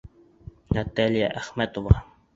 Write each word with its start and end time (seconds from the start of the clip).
Наталья 0.77 1.27
ӘХМӘТОВА: 1.43 1.97